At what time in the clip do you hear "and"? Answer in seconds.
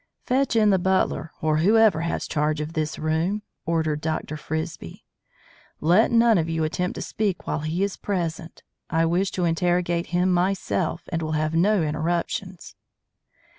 11.09-11.21